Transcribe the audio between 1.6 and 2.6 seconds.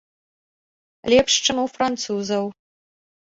у французаў.